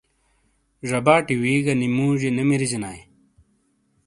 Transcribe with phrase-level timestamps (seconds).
[0.89, 3.03] ژباٹی وی گہ نی موجئیے نے مریجنائیے۔